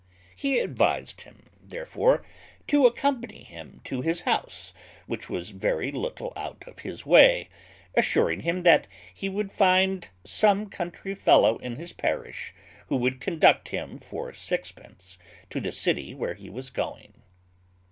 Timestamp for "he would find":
9.13-10.09